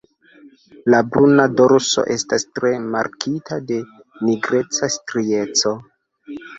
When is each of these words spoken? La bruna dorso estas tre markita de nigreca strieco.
La 0.93 1.01
bruna 1.09 1.45
dorso 1.59 2.07
estas 2.17 2.47
tre 2.57 2.73
markita 2.97 3.61
de 3.71 3.81
nigreca 4.33 4.95
strieco. 5.01 5.81